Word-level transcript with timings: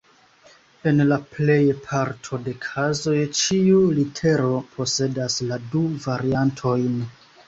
En 0.91 1.01
la 1.09 1.17
plej 1.33 1.57
parto 1.89 2.39
de 2.47 2.53
kazoj, 2.63 3.13
ĉiu 3.39 3.81
litero 3.97 4.49
posedas 4.79 5.37
la 5.51 5.61
du 5.75 5.83
variantojn. 6.07 6.97